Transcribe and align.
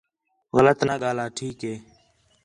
غلط 0.55 0.77
نہ 0.87 0.95
ڳاہلا 1.01 1.25
ٹھیک 1.37 1.57
ہِے 1.67 1.73